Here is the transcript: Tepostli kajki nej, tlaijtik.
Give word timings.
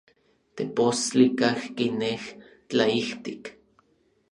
Tepostli 0.55 1.27
kajki 1.41 1.87
nej, 1.99 2.19
tlaijtik. 2.69 3.43